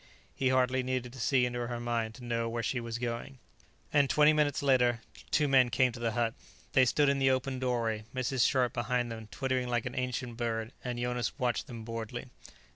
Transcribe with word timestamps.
He 0.33 0.49
hardly 0.49 0.81
needed 0.81 1.13
to 1.13 1.19
see 1.19 1.45
into 1.45 1.67
her 1.67 1.79
mind 1.79 2.15
to 2.15 2.23
know 2.25 2.49
where 2.49 2.63
she 2.63 2.79
was 2.79 2.97
going. 2.97 3.37
And 3.93 4.09
twenty 4.09 4.33
minutes 4.33 4.63
later 4.63 5.01
two 5.29 5.47
men 5.47 5.69
came 5.69 5.91
to 5.91 5.99
the 5.99 6.13
hut. 6.13 6.33
They 6.73 6.85
stood 6.85 7.07
in 7.07 7.19
the 7.19 7.29
opened 7.29 7.61
doorway, 7.61 8.05
Mrs. 8.11 8.39
Scharpe 8.43 8.73
behind 8.73 9.11
them 9.11 9.27
twittering 9.29 9.67
like 9.67 9.85
an 9.85 9.93
ancient 9.93 10.37
bird, 10.37 10.71
and 10.83 10.97
Jonas 10.97 11.37
watched 11.37 11.67
them 11.67 11.83
boredly. 11.83 12.29